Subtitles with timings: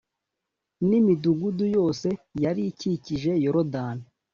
[0.87, 2.07] n imidugudu yose
[2.43, 4.05] yari ikikije yorodani